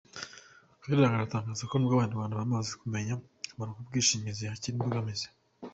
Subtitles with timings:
[0.81, 3.13] Kayiranga atangaza ko n’ubwo Abanyarwanda bamaze kumenya
[3.43, 5.27] akamaro k’ubwishingizi, hakiri imbogamizi.